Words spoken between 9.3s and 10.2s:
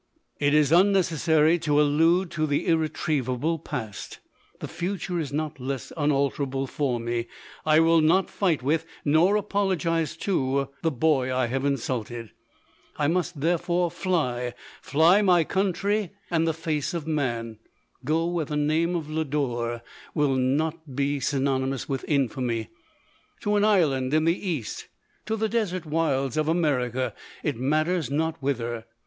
apologize